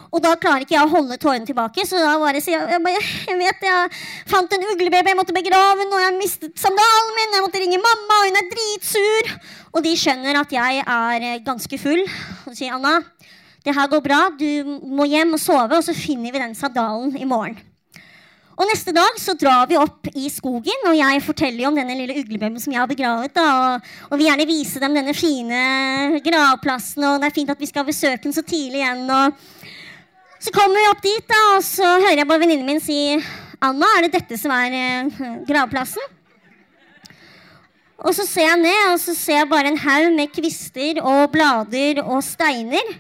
Og 0.10 0.22
da 0.25 0.31
klarer 0.42 0.66
ikke 0.66 0.74
jeg 0.74 0.88
å 0.88 0.90
holde 0.90 1.18
tårene 1.22 1.46
tilbake, 1.46 1.84
så 1.86 2.00
da 2.01 2.16
bare 2.18 2.42
sier 2.42 2.63
jeg 2.66 2.81
jeg, 2.81 3.01
jeg 3.30 3.38
vet 3.38 3.66
jeg 3.68 4.00
fant 4.30 4.56
en 4.56 4.66
uglebaby, 4.72 5.12
jeg 5.12 5.19
måtte 5.19 5.36
begrave 5.36 5.84
henne 5.84 5.94
og 6.00 6.01
jeg 6.01 6.16
mistet 6.18 6.56
sandalen 6.57 7.12
min, 7.18 7.36
jeg 7.38 7.46
måtte 7.46 7.62
ringe 7.62 7.81
mamma, 7.84 8.18
og 8.18 8.30
hun 8.30 8.40
er 8.42 8.50
dritsur. 8.54 9.31
Og 9.69 9.86
de 9.86 9.94
skjønner 10.02 10.42
at 10.42 10.56
jeg 10.56 10.81
er 10.81 11.28
eh, 11.28 11.42
ganske 11.45 11.81
full. 11.81 12.02
Og 12.50 12.57
sier 12.57 12.74
Anna, 12.74 12.98
det 13.66 13.75
her 13.78 13.92
går 13.92 14.02
bra, 14.06 14.22
du 14.34 14.80
må 14.90 15.06
hjem 15.10 15.38
og 15.38 15.44
sove, 15.44 15.78
og 15.78 15.86
så 15.86 15.94
finner 15.94 16.34
vi 16.34 16.42
den 16.42 16.57
sandalen 16.57 17.13
i 17.13 17.30
morgen. 17.30 17.60
Og 18.59 18.67
neste 18.67 18.91
dag 18.91 19.15
så 19.15 19.31
drar 19.39 19.69
vi 19.69 19.77
opp 19.79 20.09
i 20.19 20.27
skogen, 20.27 20.81
og 20.89 20.97
jeg 20.97 21.21
forteller 21.23 21.63
jo 21.63 21.69
om 21.69 21.77
denne 21.79 21.95
lille 21.95 22.17
uglebømmen 22.19 22.59
som 22.59 22.73
jeg 22.73 22.81
har 22.81 22.89
begravet. 22.91 23.31
da, 23.31 23.45
og, 23.47 23.91
og, 24.09 24.17
vil 24.19 24.27
gjerne 24.27 24.47
vise 24.50 24.81
dem 24.83 24.97
denne 25.00 25.15
fine 25.15 25.61
gravplassen, 26.25 27.06
og 27.07 27.21
det 27.21 27.29
er 27.29 27.38
fint 27.38 27.53
at 27.53 27.61
vi 27.61 27.69
skal 27.69 27.88
besøke 27.88 28.19
den 28.25 28.35
så 28.35 28.44
tidlig 28.44 28.81
igjen. 28.81 29.06
og 29.07 30.44
Så 30.44 30.51
kommer 30.51 30.75
vi 30.75 30.91
opp 30.91 31.01
dit, 31.07 31.23
da, 31.31 31.39
og 31.56 31.63
så 31.63 31.94
hører 32.01 32.19
jeg 32.19 32.27
bare 32.27 32.44
venninnen 32.44 32.67
min 32.67 32.83
si 32.83 33.00
Anna, 33.63 33.88
er 33.95 34.07
det 34.07 34.17
dette 34.17 34.35
som 34.39 34.51
er 34.56 34.75
eh, 34.75 35.23
gravplassen? 35.47 36.03
Og 38.00 38.13
så 38.15 38.27
ser 38.27 38.47
jeg 38.47 38.61
ned, 38.61 38.83
og 38.91 39.00
så 39.00 39.15
ser 39.15 39.41
jeg 39.41 39.51
bare 39.51 39.71
en 39.71 39.81
haug 39.88 40.13
med 40.15 40.31
kvister 40.35 41.00
og 41.00 41.31
blader 41.31 42.03
og 42.03 42.23
steiner. 42.23 42.95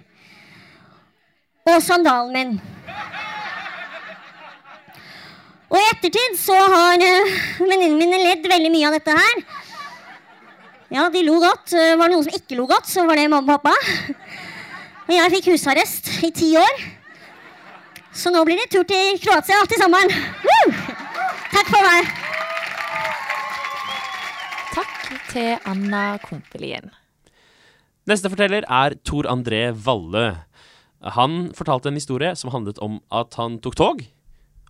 Og 1.67 1.83
sandalen 1.83 2.35
min. 2.35 2.59
Og 5.69 5.77
i 5.77 5.88
ettertid 5.99 6.37
så 6.39 6.55
har 6.55 7.01
uh, 7.03 7.39
venninnene 7.59 7.97
mine 7.99 8.19
ledd 8.23 8.45
veldig 8.47 8.69
mye 8.71 8.87
av 8.87 8.95
dette 8.95 9.15
her. 9.17 9.41
Ja, 10.95 11.07
de 11.11 11.23
lo 11.27 11.39
godt. 11.43 11.73
Uh, 11.75 11.97
var 11.99 12.07
det 12.07 12.15
noen 12.15 12.25
som 12.25 12.37
ikke 12.37 12.55
lo 12.55 12.67
godt, 12.69 12.87
så 12.87 13.03
var 13.07 13.19
det 13.19 13.27
mamma 13.27 13.57
og 13.57 13.59
pappa. 13.59 13.75
Og 15.09 15.11
jeg 15.11 15.33
fikk 15.33 15.49
husarrest 15.51 16.07
i 16.23 16.31
ti 16.31 16.53
år. 16.59 16.83
Så 18.15 18.31
nå 18.31 18.41
blir 18.47 18.61
det 18.61 18.69
tur 18.71 18.85
til 18.87 19.19
Kroatia 19.21 19.59
til 19.69 19.81
sommeren. 19.81 20.13
Uh! 20.45 20.79
Takk 21.51 21.67
for 21.67 21.83
meg. 21.83 22.13
Takk 24.77 24.95
til 25.33 25.49
Anna 25.67 26.03
Kompelien. 26.23 26.93
Neste 28.09 28.31
forteller 28.31 28.63
er 28.63 28.95
Tor 29.05 29.27
André 29.29 29.67
Valle. 29.75 30.45
Han 31.19 31.51
fortalte 31.57 31.91
en 31.91 31.99
historie 31.99 32.31
som 32.39 32.53
handlet 32.55 32.79
om 32.83 33.01
at 33.11 33.35
han 33.39 33.59
tok 33.63 33.77
tog 33.77 34.07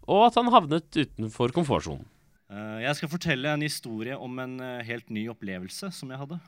og 0.09 0.25
at 0.25 0.39
han 0.39 0.49
havnet 0.53 0.97
utenfor 0.97 1.53
komfortsonen. 1.53 2.07
Eh, 2.49 2.79
jeg 2.81 2.97
skal 2.97 3.11
fortelle 3.11 3.51
en 3.53 3.65
historie 3.65 4.15
om 4.17 4.39
en 4.41 4.57
eh, 4.63 4.85
helt 4.87 5.11
ny 5.13 5.27
opplevelse 5.29 5.91
som 5.93 6.09
jeg 6.09 6.21
hadde. 6.23 6.39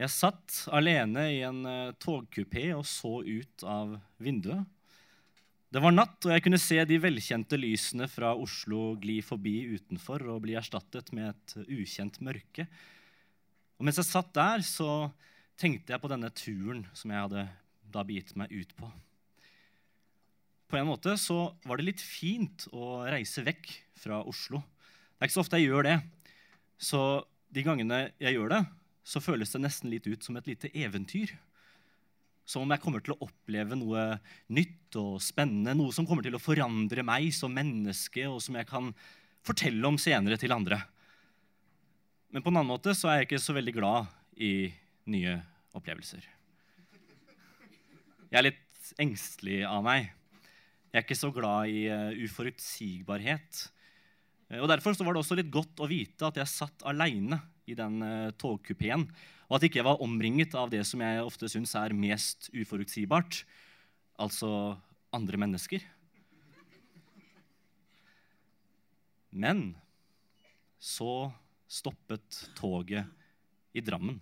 Jeg 0.00 0.10
satt 0.10 0.62
alene 0.74 1.28
i 1.30 1.42
en 1.46 1.60
eh, 1.68 1.92
togkupé 2.02 2.72
og 2.74 2.82
så 2.88 3.20
ut 3.22 3.66
av 3.68 3.94
vinduet. 4.22 4.66
Det 5.72 5.80
var 5.80 5.94
natt, 5.94 6.18
og 6.26 6.34
jeg 6.34 6.42
kunne 6.44 6.60
se 6.60 6.82
de 6.84 6.98
velkjente 7.00 7.56
lysene 7.56 8.08
fra 8.10 8.34
Oslo 8.36 8.90
gli 9.00 9.20
forbi 9.24 9.54
utenfor 9.72 10.26
og 10.34 10.42
bli 10.44 10.58
erstattet 10.58 11.14
med 11.16 11.30
et 11.30 11.70
ukjent 11.78 12.18
mørke. 12.20 12.66
Og 13.78 13.86
mens 13.86 14.02
jeg 14.02 14.10
satt 14.10 14.34
der, 14.36 14.66
så 14.66 15.08
tenkte 15.56 15.94
jeg 15.94 16.02
på 16.02 16.10
denne 16.12 16.28
turen 16.34 16.84
som 16.98 17.14
jeg 17.14 17.24
hadde 17.24 17.46
da 17.94 18.04
begitt 18.04 18.34
meg 18.36 18.52
ut 18.52 18.76
på 18.76 18.90
på 20.72 20.78
en 20.80 20.88
måte 20.88 21.12
så 21.20 21.52
var 21.68 21.76
det 21.76 21.90
litt 21.90 22.00
fint 22.00 22.64
å 22.72 23.02
reise 23.04 23.44
vekk 23.44 23.68
fra 24.00 24.22
Oslo. 24.24 24.62
Det 25.12 25.20
er 25.20 25.28
ikke 25.28 25.36
så 25.36 25.42
ofte 25.44 25.58
jeg 25.60 25.68
gjør 25.68 25.84
det. 25.84 25.96
Så 26.80 27.00
de 27.52 27.64
gangene 27.66 28.06
jeg 28.22 28.38
gjør 28.38 28.54
det, 28.54 28.60
så 29.04 29.20
føles 29.20 29.52
det 29.52 29.60
nesten 29.60 29.92
litt 29.92 30.08
ut 30.08 30.24
som 30.24 30.38
et 30.40 30.48
lite 30.48 30.70
eventyr. 30.72 31.34
Som 32.48 32.64
om 32.64 32.72
jeg 32.72 32.82
kommer 32.82 33.04
til 33.04 33.14
å 33.14 33.26
oppleve 33.26 33.76
noe 33.76 34.06
nytt 34.56 34.96
og 34.98 35.20
spennende. 35.22 35.76
Noe 35.76 35.92
som 35.92 36.08
kommer 36.08 36.24
til 36.24 36.38
å 36.38 36.42
forandre 36.42 37.04
meg 37.04 37.28
som 37.36 37.52
menneske, 37.52 38.24
og 38.30 38.40
som 38.42 38.56
jeg 38.56 38.70
kan 38.70 38.88
fortelle 39.44 39.84
om 39.86 40.00
senere 40.00 40.40
til 40.40 40.56
andre. 40.56 40.80
Men 42.32 42.40
på 42.40 42.48
en 42.48 42.62
annen 42.62 42.72
måte 42.72 42.96
så 42.96 43.12
er 43.12 43.20
jeg 43.20 43.28
ikke 43.28 43.42
så 43.44 43.58
veldig 43.58 43.76
glad 43.76 44.08
i 44.40 44.72
nye 45.12 45.36
opplevelser. 45.76 46.24
Jeg 48.32 48.40
er 48.40 48.48
litt 48.48 48.92
engstelig 49.02 49.60
av 49.68 49.84
meg. 49.84 50.08
Jeg 50.92 51.00
er 51.00 51.06
ikke 51.06 51.16
så 51.16 51.30
glad 51.32 51.70
i 51.72 51.86
uh, 51.88 52.10
uforutsigbarhet. 52.20 53.60
Uh, 54.52 54.58
og 54.60 54.68
Derfor 54.68 54.92
var 55.00 55.16
det 55.16 55.22
også 55.22 55.38
litt 55.38 55.48
godt 55.52 55.80
å 55.80 55.88
vite 55.88 56.28
at 56.28 56.36
jeg 56.36 56.52
satt 56.52 56.84
aleine 56.84 57.38
i 57.64 57.76
den 57.78 58.02
uh, 58.04 58.34
togkupeen. 58.36 59.06
Og 59.48 59.56
at 59.56 59.64
jeg 59.64 59.72
ikke 59.72 59.86
var 59.86 60.04
omringet 60.04 60.52
av 60.52 60.68
det 60.72 60.82
som 60.88 61.00
jeg 61.00 61.24
ofte 61.24 61.48
syns 61.48 61.72
er 61.80 61.96
mest 61.96 62.50
uforutsigbart. 62.52 63.40
Altså 64.20 64.76
andre 65.16 65.40
mennesker. 65.40 65.80
Men 69.32 69.70
så 70.76 71.32
stoppet 71.72 72.42
toget 72.58 73.08
i 73.72 73.80
Drammen. 73.80 74.20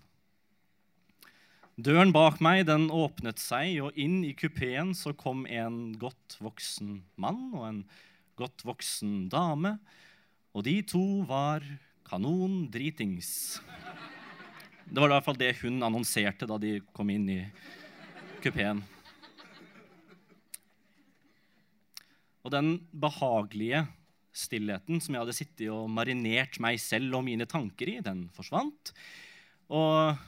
Døren 1.80 2.10
bak 2.12 2.42
meg 2.44 2.66
den 2.68 2.90
åpnet 2.92 3.40
seg, 3.40 3.78
og 3.80 3.96
inn 3.96 4.18
i 4.26 4.34
kupeen 4.36 4.90
så 4.96 5.14
kom 5.16 5.46
en 5.48 5.94
godt 5.96 6.34
voksen 6.42 6.98
mann 7.16 7.54
og 7.54 7.62
en 7.64 7.78
godt 8.36 8.64
voksen 8.68 9.30
dame. 9.32 9.78
Og 10.52 10.66
de 10.66 10.74
to 10.84 11.22
var 11.30 11.64
Kanon 12.04 12.66
dritings. 12.74 13.62
Det 14.84 14.98
var 14.98 15.08
i 15.08 15.14
hvert 15.14 15.28
fall 15.30 15.38
det 15.40 15.54
hun 15.62 15.78
annonserte 15.86 16.48
da 16.50 16.58
de 16.60 16.74
kom 16.92 17.12
inn 17.14 17.28
i 17.32 17.38
kupeen. 18.44 18.82
Og 22.44 22.52
den 22.52 22.74
behagelige 22.92 23.86
stillheten 24.36 25.00
som 25.00 25.16
jeg 25.16 25.24
hadde 25.24 25.38
sittet 25.38 25.70
og 25.72 25.88
marinert 25.88 26.60
meg 26.60 26.82
selv 26.82 27.22
og 27.22 27.24
mine 27.30 27.48
tanker 27.48 27.94
i, 27.94 28.00
den 28.04 28.26
forsvant. 28.36 28.92
Og 29.70 30.18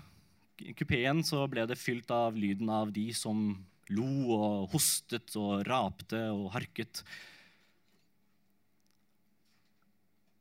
kupeen 0.79 1.23
så 1.27 1.45
ble 1.51 1.67
det 1.69 1.81
fylt 1.81 2.11
av 2.15 2.37
lyden 2.39 2.71
av 2.73 2.93
de 2.95 3.09
som 3.17 3.51
lo 3.93 4.37
og 4.37 4.73
hostet 4.73 5.35
og 5.39 5.65
rapte 5.69 6.21
og 6.33 6.51
harket. 6.55 7.03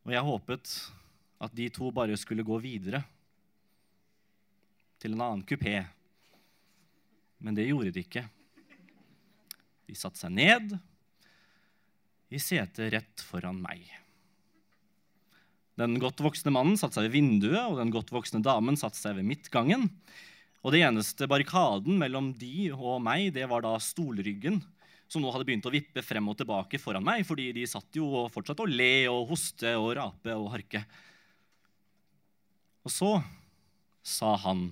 Og 0.06 0.14
jeg 0.16 0.28
håpet 0.28 0.76
at 1.42 1.56
de 1.58 1.68
to 1.74 1.90
bare 1.94 2.18
skulle 2.20 2.46
gå 2.46 2.58
videre 2.62 3.02
til 5.02 5.16
en 5.16 5.26
annen 5.26 5.46
kupé. 5.48 5.82
Men 7.42 7.58
det 7.58 7.68
gjorde 7.70 7.94
de 7.96 8.06
ikke. 8.06 8.24
De 9.90 9.98
satte 9.98 10.22
seg 10.22 10.34
ned 10.38 10.78
i 12.32 12.40
setet 12.40 12.94
rett 12.94 13.26
foran 13.26 13.58
meg. 13.60 13.84
Den 15.82 15.98
godt 16.02 16.22
voksne 16.22 16.54
mannen 16.54 16.78
satte 16.78 17.00
seg 17.00 17.08
ved 17.08 17.16
vinduet, 17.18 17.64
og 17.66 17.80
den 17.80 17.94
godt 17.94 18.12
voksne 18.14 18.44
damen 18.46 18.78
satte 18.78 19.00
seg 19.00 19.18
ved 19.18 19.26
midtgangen. 19.26 19.88
Og 20.62 20.76
det 20.76 20.84
eneste 20.86 21.26
barrikaden 21.30 21.98
mellom 21.98 22.32
de 22.38 22.70
og 22.76 23.00
meg, 23.02 23.32
det 23.34 23.48
var 23.50 23.64
da 23.66 23.74
stolryggen, 23.82 24.60
som 25.10 25.24
nå 25.24 25.32
hadde 25.34 25.48
begynt 25.48 25.66
å 25.66 25.74
vippe 25.74 26.04
frem 26.06 26.30
og 26.30 26.38
tilbake 26.40 26.80
foran 26.80 27.04
meg, 27.04 27.26
fordi 27.28 27.50
de 27.56 27.66
satt 27.68 27.98
jo 27.98 28.06
og 28.22 28.30
fortsatte 28.32 28.64
å 28.64 28.70
le 28.70 29.10
og 29.12 29.34
hoste 29.34 29.74
og 29.80 29.96
rape 29.98 30.36
og 30.38 30.52
harke. 30.54 30.84
Og 32.86 32.94
så 32.94 33.12
sa 34.06 34.36
han 34.46 34.70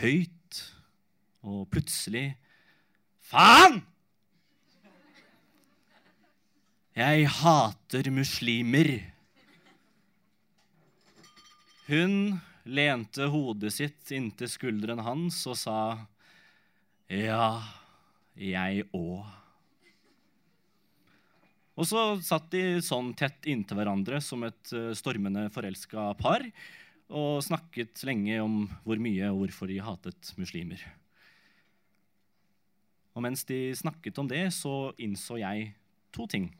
høyt 0.00 0.60
og 1.46 1.64
plutselig 1.72 2.28
Faen! 3.30 3.80
Jeg 6.98 7.28
hater 7.30 8.08
muslimer. 8.10 8.88
Hun 11.90 12.38
lente 12.70 13.26
hodet 13.26 13.72
sitt 13.74 14.12
inntil 14.14 14.46
skulderen 14.46 15.00
hans 15.02 15.40
og 15.50 15.56
sa, 15.58 15.78
Ja, 17.10 17.64
jeg 18.38 18.84
òg. 18.94 19.26
Og 21.74 21.88
så 21.90 22.04
satt 22.22 22.46
de 22.54 22.78
sånn 22.84 23.10
tett 23.18 23.48
inntil 23.50 23.80
hverandre 23.80 24.20
som 24.22 24.46
et 24.46 24.70
eh, 24.76 24.92
stormende 24.94 25.48
forelska 25.50 26.12
par 26.20 26.46
og 27.10 27.42
snakket 27.42 28.04
lenge 28.06 28.38
om 28.38 28.56
hvor 28.84 29.02
mye 29.02 29.32
og 29.32 29.42
hvorfor 29.42 29.72
de 29.72 29.82
hatet 29.82 30.34
muslimer. 30.38 30.82
Og 33.18 33.24
mens 33.26 33.42
de 33.48 33.72
snakket 33.74 34.22
om 34.22 34.30
det, 34.30 34.44
så 34.54 34.92
innså 35.02 35.42
jeg 35.42 35.72
to 36.14 36.30
ting. 36.30 36.52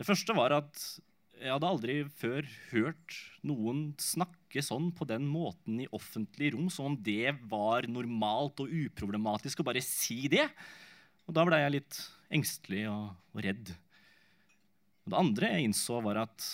Det 0.00 0.08
første 0.08 0.32
var 0.40 0.56
at 0.62 0.86
jeg 1.40 1.52
hadde 1.52 1.68
aldri 1.68 1.94
før 2.16 2.46
hørt 2.70 3.16
noen 3.46 3.86
snakke 4.00 4.62
sånn 4.64 4.90
på 4.96 5.06
den 5.08 5.26
måten 5.28 5.80
i 5.82 5.88
offentlig 5.94 6.52
rom, 6.54 6.70
som 6.72 6.92
om 6.92 6.96
det 6.96 7.34
var 7.50 7.88
normalt 7.90 8.62
og 8.64 8.70
uproblematisk 8.72 9.60
å 9.60 9.66
bare 9.66 9.82
si 9.84 10.24
det. 10.32 10.46
Og 11.28 11.36
da 11.36 11.44
ble 11.46 11.60
jeg 11.60 11.74
litt 11.76 12.00
engstelig 12.34 12.84
og, 12.90 13.10
og 13.34 13.44
redd. 13.44 13.74
Det 15.04 15.18
andre 15.18 15.52
jeg 15.52 15.68
innså, 15.68 16.00
var 16.04 16.22
at 16.24 16.48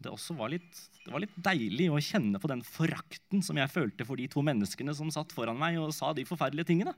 det 0.00 0.12
også 0.12 0.36
var 0.36 0.52
litt, 0.52 0.84
det 1.04 1.12
var 1.12 1.22
litt 1.24 1.36
deilig 1.40 1.88
å 1.92 2.00
kjenne 2.02 2.40
på 2.40 2.48
den 2.50 2.62
forakten 2.64 3.44
som 3.44 3.58
jeg 3.60 3.72
følte 3.72 4.06
for 4.08 4.20
de 4.20 4.28
to 4.32 4.44
menneskene 4.44 4.94
som 4.96 5.12
satt 5.12 5.32
foran 5.36 5.60
meg 5.60 5.78
og 5.80 5.92
sa 5.96 6.12
de 6.16 6.24
forferdelige 6.28 6.72
tingene. 6.72 6.94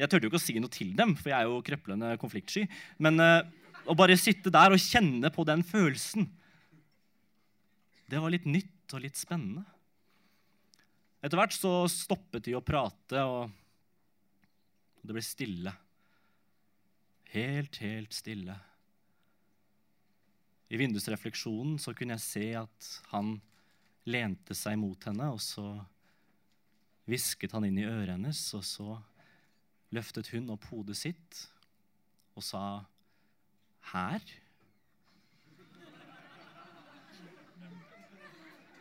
Jeg 0.00 0.08
turte 0.08 0.24
jo 0.24 0.30
ikke 0.32 0.40
å 0.40 0.42
si 0.42 0.56
noe 0.60 0.72
til 0.72 0.94
dem, 0.96 1.12
for 1.18 1.28
jeg 1.28 1.36
er 1.36 1.48
jo 1.48 1.60
krøplende 1.64 2.14
konfliktsky. 2.20 2.64
Men 3.04 3.20
uh, 3.20 3.42
å 3.88 3.96
bare 3.96 4.18
sitte 4.20 4.52
der 4.52 4.74
og 4.74 4.82
kjenne 4.82 5.30
på 5.32 5.44
den 5.48 5.64
følelsen, 5.66 6.28
det 8.10 8.18
var 8.18 8.32
litt 8.32 8.48
nytt 8.48 8.94
og 8.96 9.04
litt 9.04 9.18
spennende. 9.18 9.62
Etter 11.20 11.38
hvert 11.38 11.54
så 11.54 11.84
stoppet 11.92 12.48
de 12.48 12.56
å 12.56 12.64
prate, 12.64 13.22
og 13.22 13.52
det 15.04 15.14
ble 15.14 15.22
stille. 15.24 15.72
Helt, 17.30 17.78
helt 17.84 18.16
stille. 18.16 18.56
I 20.70 20.78
vindusrefleksjonen 20.80 21.78
så 21.82 21.94
kunne 21.94 22.16
jeg 22.16 22.24
se 22.24 22.48
at 22.58 22.90
han 23.12 23.36
lente 24.10 24.56
seg 24.56 24.78
mot 24.80 25.06
henne, 25.06 25.28
og 25.34 25.42
så 25.42 25.66
hvisket 27.10 27.54
han 27.54 27.66
inn 27.66 27.78
i 27.78 27.88
øret 27.88 28.14
hennes, 28.14 28.42
og 28.56 28.64
så 28.66 28.98
løftet 29.94 30.30
hun 30.34 30.50
opp 30.54 30.68
hodet 30.70 30.96
sitt 30.98 31.44
og 32.38 32.44
sa 32.46 32.62
'Her?' 33.90 34.38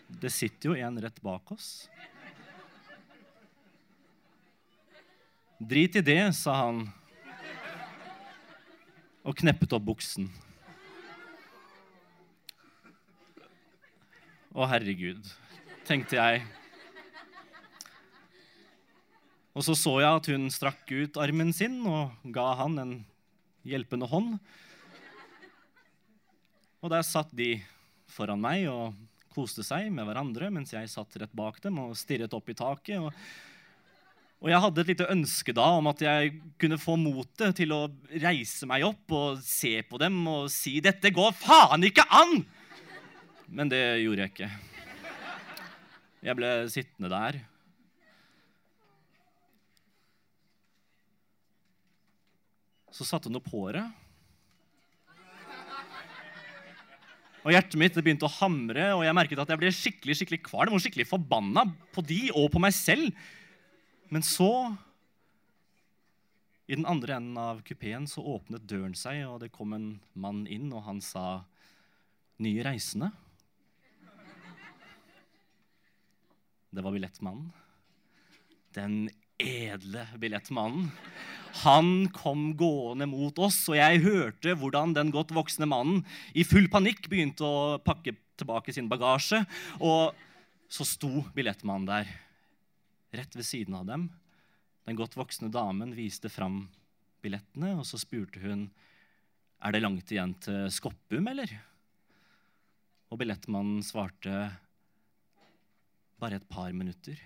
Det 0.10 0.32
sitter 0.34 0.72
jo 0.72 0.76
en 0.76 1.00
rett 1.02 1.22
bak 1.22 1.52
oss. 1.54 1.88
Drit 5.60 5.96
i 5.96 6.02
det, 6.02 6.22
sa 6.36 6.56
han 6.66 6.86
og 9.24 9.36
kneppet 9.38 9.74
opp 9.76 9.84
buksen. 9.86 10.30
Å, 14.50 14.66
herregud, 14.72 15.22
tenkte 15.86 16.18
jeg. 16.18 16.46
Og 19.54 19.66
så 19.68 19.76
så 19.78 20.00
jeg 20.02 20.10
at 20.22 20.30
hun 20.32 20.48
strakk 20.54 20.90
ut 20.90 21.20
armen 21.22 21.54
sin 21.54 21.78
og 21.86 22.32
ga 22.34 22.48
han 22.64 22.80
en 22.82 22.96
hjelpende 23.68 24.10
hånd. 24.10 24.40
Og 26.80 26.92
der 26.94 27.04
satt 27.04 27.32
de 27.36 27.58
foran 28.10 28.40
meg 28.40 28.70
og 28.72 28.96
koste 29.34 29.64
seg 29.68 29.90
med 29.94 30.08
hverandre 30.08 30.50
mens 30.54 30.72
jeg 30.74 30.90
satt 30.92 31.18
rett 31.20 31.34
bak 31.36 31.60
dem 31.64 31.80
og 31.84 31.98
stirret 32.00 32.34
opp 32.36 32.48
i 32.50 32.56
taket. 32.58 33.04
Og, 33.04 33.12
og 34.40 34.52
jeg 34.52 34.64
hadde 34.64 34.84
et 34.84 34.92
lite 34.94 35.10
ønske 35.12 35.56
da 35.56 35.68
om 35.76 35.90
at 35.92 36.04
jeg 36.06 36.38
kunne 36.62 36.80
få 36.80 36.96
motet 37.00 37.58
til 37.60 37.76
å 37.76 37.82
reise 38.24 38.70
meg 38.70 38.88
opp 38.88 39.16
og 39.16 39.44
se 39.44 39.76
på 39.84 40.00
dem 40.00 40.22
og 40.32 40.48
si 40.54 40.80
'Dette 40.80 41.12
går 41.12 41.36
faen 41.36 41.84
ikke 41.84 42.08
an!' 42.08 42.46
Men 43.50 43.70
det 43.70 44.02
gjorde 44.06 44.24
jeg 44.24 44.32
ikke. 44.32 44.52
Jeg 46.22 46.36
ble 46.36 46.50
sittende 46.70 47.10
der 47.12 47.40
Så 52.92 53.06
satte 53.06 53.30
hun 53.30 53.38
opp 53.40 53.48
håret. 53.54 54.09
Og 57.50 57.56
hjertet 57.56 57.80
mitt 57.82 57.96
begynte 57.98 58.28
å 58.28 58.36
hamre, 58.36 58.84
og 58.94 59.00
jeg 59.02 59.16
merket 59.18 59.40
at 59.42 59.50
jeg 59.50 59.58
ble 59.58 59.70
skikkelig 59.74 60.16
skikkelig 60.20 60.38
kvalm 60.46 60.76
og 60.78 60.84
skikkelig 60.84 61.08
forbanna 61.10 61.64
på 61.96 62.04
de 62.06 62.28
og 62.38 62.52
på 62.54 62.62
meg 62.62 62.76
selv. 62.78 63.08
Men 64.14 64.22
så, 64.22 64.70
i 66.70 66.78
den 66.78 66.86
andre 66.86 67.16
enden 67.18 67.40
av 67.42 67.64
kupeen, 67.66 68.06
så 68.06 68.22
åpnet 68.22 68.68
døren 68.70 68.94
seg, 68.94 69.24
og 69.26 69.40
det 69.42 69.50
kom 69.56 69.74
en 69.74 69.88
mann 70.14 70.44
inn, 70.46 70.70
og 70.70 70.86
han 70.86 71.02
sa, 71.02 71.42
'Nye 72.38 72.62
reisende'. 72.70 73.10
Det 76.70 76.86
var 76.86 76.94
billettmannen. 76.94 77.50
Den 78.78 79.10
edle 79.40 80.06
billettmannen. 80.20 80.90
Han 81.64 82.10
kom 82.14 82.52
gående 82.58 83.08
mot 83.10 83.40
oss, 83.42 83.64
og 83.72 83.78
jeg 83.80 84.04
hørte 84.04 84.54
hvordan 84.60 84.94
den 84.94 85.10
godt 85.14 85.34
voksne 85.34 85.68
mannen 85.70 86.04
i 86.38 86.46
full 86.46 86.70
panikk 86.72 87.10
begynte 87.10 87.46
å 87.46 87.78
pakke 87.82 88.14
tilbake 88.40 88.74
sin 88.76 88.90
bagasje. 88.92 89.42
Og 89.82 90.14
så 90.70 90.86
sto 90.86 91.24
billettmannen 91.36 91.90
der, 91.90 92.12
rett 93.18 93.34
ved 93.36 93.48
siden 93.48 93.80
av 93.80 93.88
dem. 93.90 94.10
Den 94.86 95.00
godt 95.00 95.18
voksne 95.18 95.50
damen 95.54 95.96
viste 95.98 96.30
fram 96.30 96.68
billettene, 97.24 97.74
og 97.80 97.88
så 97.88 97.98
spurte 98.00 98.42
hun 98.44 98.68
er 99.60 99.74
det 99.76 99.82
langt 99.84 100.12
igjen 100.14 100.38
til 100.40 100.70
Skoppum, 100.72 101.26
eller? 101.28 101.52
Og 103.10 103.20
billettmannen 103.20 103.82
svarte 103.84 104.46
bare 106.22 106.40
et 106.40 106.48
par 106.52 106.72
minutter. 106.76 107.18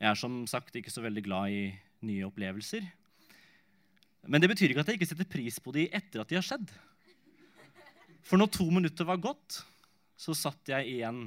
Jeg 0.00 0.08
er 0.08 0.16
som 0.16 0.38
sagt 0.48 0.76
ikke 0.80 0.92
så 0.92 1.02
veldig 1.04 1.22
glad 1.26 1.52
i 1.52 1.64
nye 2.08 2.24
opplevelser. 2.24 2.86
Men 4.32 4.40
det 4.40 4.48
betyr 4.48 4.72
ikke 4.72 4.84
at 4.84 4.92
jeg 4.92 5.00
ikke 5.00 5.08
setter 5.10 5.28
pris 5.28 5.58
på 5.60 5.74
de 5.76 5.84
etter 5.92 6.22
at 6.22 6.30
de 6.30 6.38
har 6.38 6.46
skjedd. 6.46 6.70
For 8.24 8.40
når 8.40 8.48
to 8.54 8.64
minutter 8.72 9.04
var 9.08 9.20
gått, 9.20 9.58
så 10.16 10.32
satt 10.36 10.72
jeg 10.72 10.88
igjen 10.94 11.26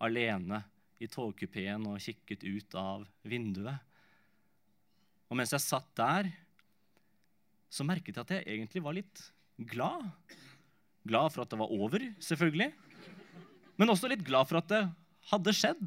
alene 0.00 0.60
i 1.00 1.08
togkupeen 1.08 1.86
og 1.88 2.00
kikket 2.04 2.44
ut 2.44 2.76
av 2.76 3.06
vinduet. 3.24 3.80
Og 5.32 5.38
mens 5.38 5.54
jeg 5.54 5.64
satt 5.64 5.88
der, 5.96 6.28
så 7.72 7.86
merket 7.86 8.16
jeg 8.16 8.24
at 8.24 8.34
jeg 8.36 8.48
egentlig 8.50 8.84
var 8.84 8.96
litt 8.96 9.24
glad. 9.70 10.08
Glad 11.08 11.32
for 11.32 11.44
at 11.44 11.52
det 11.52 11.60
var 11.60 11.72
over, 11.72 12.04
selvfølgelig. 12.20 12.72
Men 13.80 13.92
også 13.94 14.10
litt 14.12 14.26
glad 14.26 14.48
for 14.50 14.60
at 14.60 14.68
det 14.72 14.82
hadde 15.30 15.56
skjedd. 15.56 15.84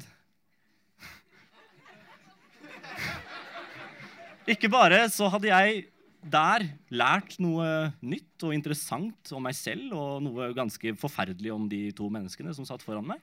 Ikke 4.44 4.68
bare 4.68 5.06
så 5.08 5.28
hadde 5.32 5.48
jeg 5.48 5.84
der 6.24 6.64
lært 6.92 7.36
noe 7.40 7.92
nytt 8.04 8.44
og 8.44 8.52
interessant 8.56 9.30
om 9.36 9.44
meg 9.44 9.56
selv 9.56 9.92
og 9.96 10.24
noe 10.24 10.50
ganske 10.56 10.94
forferdelig 11.00 11.52
om 11.52 11.64
de 11.68 11.86
to 11.96 12.08
menneskene 12.12 12.52
som 12.56 12.66
satt 12.68 12.84
foran 12.84 13.06
meg. 13.08 13.20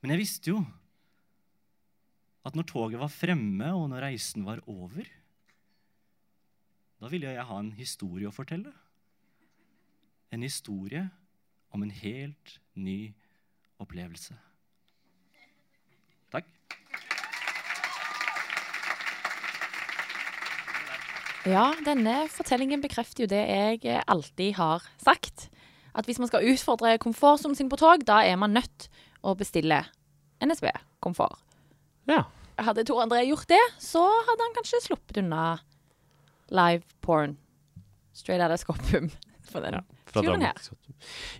Men 0.00 0.14
jeg 0.14 0.22
visste 0.22 0.52
jo 0.52 0.62
at 2.48 2.56
når 2.56 2.68
toget 2.68 3.00
var 3.00 3.12
fremme, 3.12 3.72
og 3.76 3.88
når 3.90 4.04
reisen 4.06 4.44
var 4.46 4.62
over, 4.70 5.08
da 6.98 7.10
ville 7.12 7.32
jeg 7.32 7.48
ha 7.48 7.58
en 7.60 7.72
historie 7.76 8.28
å 8.28 8.34
fortelle. 8.34 8.72
En 10.32 10.44
historie 10.44 11.02
om 11.72 11.84
en 11.84 11.92
helt 11.92 12.54
ny 12.76 13.12
opplevelse. 13.80 14.36
Ja, 21.46 21.70
denne 21.86 22.24
fortellingen 22.32 22.82
bekrefter 22.82 23.24
jo 23.24 23.30
det 23.30 23.44
jeg 23.46 24.02
alltid 24.10 24.56
har 24.58 24.82
sagt. 24.98 25.48
At 25.94 26.06
hvis 26.08 26.18
man 26.18 26.30
skal 26.30 26.46
utfordre 26.50 26.96
komfortsonen 27.02 27.56
sin 27.56 27.70
på 27.70 27.78
tog, 27.78 28.02
da 28.06 28.20
er 28.26 28.36
man 28.40 28.56
nødt 28.56 28.88
å 29.22 29.34
bestille 29.38 29.84
NSB 30.42 30.70
komfort. 31.04 31.38
Ja. 32.10 32.24
Hadde 32.58 32.82
Tor 32.86 33.04
André 33.04 33.22
gjort 33.28 33.46
det, 33.50 33.60
så 33.78 34.02
hadde 34.02 34.42
han 34.42 34.54
kanskje 34.56 34.80
sluppet 34.82 35.20
unna 35.22 35.60
live 36.50 36.82
porn. 37.06 37.36
Straight 38.12 38.42
out 38.42 38.50
of 38.50 38.58
Skoppum. 38.58 39.12
For 39.48 39.62
den 39.62 39.78
Ja, 39.78 39.82
fra 40.10 40.22
Teater. 40.40 40.74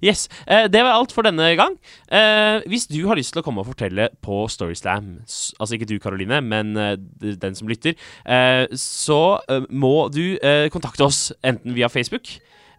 Yes, 0.05 0.29
eh, 0.47 0.69
Det 0.71 0.83
var 0.85 0.95
alt 0.95 1.13
for 1.13 1.23
denne 1.27 1.49
gang. 1.59 1.75
Eh, 2.11 2.61
hvis 2.71 2.87
du 2.89 3.01
har 3.09 3.17
lyst 3.19 3.33
til 3.35 3.43
å 3.43 3.45
komme 3.45 3.61
og 3.65 3.67
fortelle 3.73 4.09
på 4.23 4.45
Storyslam, 4.49 5.19
altså 5.59 5.75
ikke 5.75 5.89
du 5.91 5.99
Karoline, 5.99 6.41
men 6.41 6.77
eh, 6.77 6.97
den 7.35 7.55
som 7.59 7.69
lytter, 7.69 7.95
eh, 8.25 8.67
så 8.73 9.39
må 9.71 10.09
du 10.15 10.39
kontakte 10.71 11.05
oss 11.05 11.33
enten 11.43 11.75
via 11.75 11.89
Facebook 11.89 12.29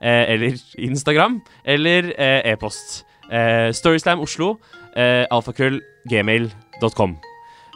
eh, 0.02 0.26
eller 0.34 0.58
Instagram 0.78 1.42
eller 1.66 2.14
e-post. 2.20 3.04
Eh, 3.32 3.70
Storyslam 3.76 4.20
Oslo, 4.24 4.56
alfakrøll, 4.96 5.82
gmail.com. 6.10 7.20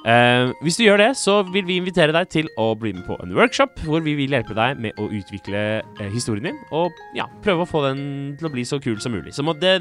Eh, 0.03 0.49
hvis 0.59 0.75
du 0.75 0.83
gjør 0.83 0.99
det, 0.99 1.09
så 1.15 1.37
vil 1.47 1.63
vi 1.67 1.77
invitere 1.79 2.11
deg 2.11 2.27
til 2.31 2.49
å 2.59 2.73
bli 2.75 2.91
med 2.91 3.05
på 3.07 3.15
en 3.23 3.31
workshop 3.37 3.85
hvor 3.87 4.03
vi 4.03 4.17
vil 4.17 4.35
hjelpe 4.35 4.55
deg 4.57 4.81
med 4.83 4.99
å 4.99 5.07
utvikle 5.07 5.61
eh, 5.79 6.09
historien 6.11 6.49
din 6.49 6.59
og 6.75 6.91
ja, 7.15 7.29
prøve 7.45 7.63
å 7.63 7.69
få 7.69 7.85
den 7.85 8.01
til 8.39 8.49
å 8.49 8.51
bli 8.51 8.65
så 8.67 8.81
kul 8.83 8.99
som 9.03 9.15
mulig. 9.15 9.31
Så 9.35 9.45
må 9.47 9.55
det, 9.55 9.77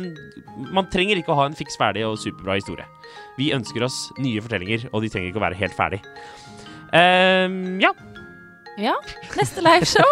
man 0.71 0.87
trenger 0.95 1.19
ikke 1.19 1.35
å 1.35 1.41
ha 1.41 1.49
en 1.51 1.59
fiks 1.59 1.79
ferdig 1.81 2.07
og 2.07 2.21
superbra 2.23 2.61
historie. 2.61 2.87
Vi 3.41 3.51
ønsker 3.57 3.83
oss 3.83 4.05
nye 4.23 4.45
fortellinger, 4.45 4.87
og 4.93 5.03
de 5.03 5.11
trenger 5.11 5.33
ikke 5.33 5.43
å 5.43 5.47
være 5.49 5.59
helt 5.59 5.77
ferdig. 5.79 6.03
Eh, 6.95 7.59
ja. 7.83 7.91
Ja. 8.81 8.95
Neste 9.37 9.61
liveshow 9.61 10.07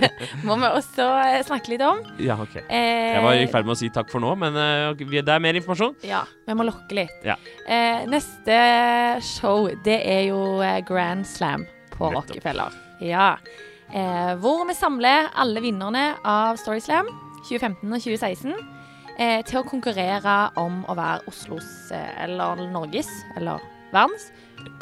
må 0.46 0.54
vi 0.60 0.68
også 0.68 1.06
eh, 1.24 1.40
snakke 1.46 1.72
litt 1.72 1.82
om. 1.82 1.98
ja, 2.22 2.36
ok. 2.38 2.56
Eh, 2.68 3.14
Jeg 3.16 3.22
var 3.24 3.38
i 3.40 3.46
ferd 3.50 3.66
med 3.66 3.74
å 3.74 3.78
si 3.80 3.88
takk 3.94 4.10
for 4.12 4.22
nå, 4.22 4.34
men 4.38 4.54
eh, 4.60 5.04
det 5.18 5.24
er 5.34 5.42
mer 5.42 5.58
informasjon. 5.58 5.96
Ja, 6.06 6.20
vi 6.46 6.54
må 6.54 6.66
lokke 6.68 6.94
litt. 7.00 7.16
Ja. 7.26 7.34
Eh, 7.66 8.04
neste 8.10 8.58
show, 9.26 9.66
det 9.84 9.98
er 10.06 10.28
jo 10.28 10.60
eh, 10.62 10.78
Grand 10.86 11.26
Slam 11.26 11.66
på 11.94 12.12
Nettopp. 12.12 12.30
Rockefeller. 12.36 12.78
Ja. 13.02 13.32
Eh, 13.94 14.32
hvor 14.42 14.62
vi 14.68 14.74
samler 14.78 15.28
alle 15.38 15.60
vinnerne 15.64 16.12
av 16.26 16.56
Storyslam 16.62 17.10
2015 17.48 17.82
og 17.90 17.98
2016 18.00 18.54
eh, 19.18 19.42
til 19.46 19.60
å 19.60 19.66
konkurrere 19.68 20.38
om 20.62 20.80
å 20.90 20.94
være 20.98 21.26
Oslos, 21.30 21.66
eh, 21.94 22.14
eller 22.24 22.62
Norges, 22.72 23.10
eller 23.36 23.62
verdens, 23.92 24.30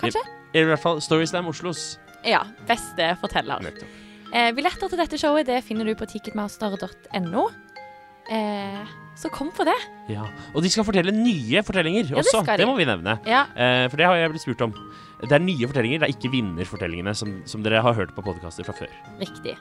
kanskje? 0.01 0.23
I 0.53 0.63
hvert 0.69 0.81
fall 0.85 1.01
Storyslam 1.01 1.49
Oslos. 1.49 1.95
Ja, 2.25 2.45
beste 2.69 3.13
forteller. 3.21 3.63
Nettopp. 3.65 3.99
Eh, 4.33 4.51
billetter 4.57 4.89
til 4.89 4.99
dette 5.03 5.19
showet 5.21 5.47
det 5.47 5.59
finner 5.67 5.85
du 5.85 5.95
på 5.99 6.07
ticketmaster.no. 6.09 7.45
Eh, 8.33 8.83
så 9.19 9.29
kom 9.35 9.51
på 9.53 9.65
det. 9.67 9.75
Ja. 10.09 10.25
Og 10.55 10.63
de 10.65 10.71
skal 10.73 10.87
fortelle 10.89 11.13
nye 11.13 11.61
fortellinger 11.67 12.07
Ja, 12.09 12.17
det 12.17 12.23
også. 12.25 12.41
skal 12.45 12.57
de. 12.57 12.63
det 12.63 12.69
må 12.71 12.77
vi 12.79 12.87
nevne. 12.89 13.19
Ja, 13.29 13.45
Eh, 13.57 13.89
for 13.91 13.97
det 14.01 14.07
har 14.07 14.17
jeg 14.17 14.31
blitt 14.33 14.43
spurt 14.47 14.63
om. 14.63 14.73
Det 15.21 15.33
er 15.33 15.39
nye 15.45 15.69
fortellinger, 15.69 16.01
det 16.01 16.09
er 16.09 16.15
ikke 16.17 16.33
vinnerfortellingene 16.33 17.13
som, 17.15 17.43
som 17.47 17.63
dere 17.63 17.83
har 17.85 17.95
hørt 17.95 18.15
på 18.17 18.23
podkaster 18.25 18.65
fra 18.65 18.73
før. 18.73 18.89
riktig. 19.21 19.57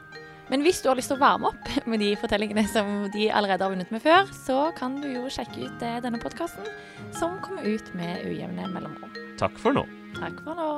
Men 0.50 0.64
hvis 0.64 0.82
du 0.82 0.90
har 0.90 0.96
lyst 0.98 1.08
til 1.12 1.16
å 1.18 1.22
varme 1.22 1.48
opp 1.52 1.68
med 1.92 2.00
de 2.00 2.16
fortellingene 2.16 2.64
som 2.68 3.10
de 3.14 3.30
allerede 3.32 3.64
har 3.64 3.72
vunnet 3.72 3.92
med 3.92 4.02
før, 4.02 4.26
så 4.34 4.72
kan 4.78 4.96
du 5.02 5.08
jo 5.14 5.28
sjekke 5.30 5.68
ut 5.68 5.82
eh, 5.84 6.00
denne 6.02 6.20
podkasten, 6.20 6.64
som 7.12 7.38
kommer 7.44 7.64
ut 7.68 7.94
med 7.96 8.24
ujevne 8.26 8.68
mellomrom. 8.72 9.12
Takk 9.38 9.58
for 9.60 9.74
nå. 9.76 9.84
Takk 10.18 10.42
for 10.46 10.56
nå. 10.56 10.72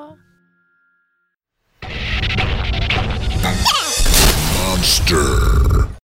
Monster. 3.43 5.92